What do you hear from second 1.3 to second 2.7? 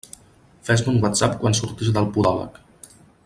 quan surtis del podòleg.